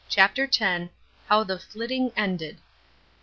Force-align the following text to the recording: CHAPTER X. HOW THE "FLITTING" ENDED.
CHAPTER 0.09 0.49
X. 0.51 0.89
HOW 1.27 1.43
THE 1.43 1.59
"FLITTING" 1.59 2.11
ENDED. 2.17 2.57